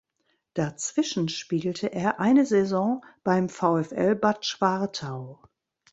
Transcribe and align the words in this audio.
Dazwischen 0.55 1.29
spielte 1.29 1.93
er 1.93 2.19
eine 2.19 2.43
Saison 2.47 3.05
beim 3.23 3.49
VfL 3.49 4.15
Bad 4.15 4.47
Schwartau. 4.47 5.39